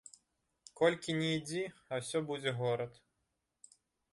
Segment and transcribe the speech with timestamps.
[0.79, 2.91] Колькі ні ідзі, а ўсё будзе горад.